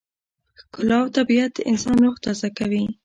[0.59, 2.83] ښکلا او طبیعت د انسان روح تازه کوي.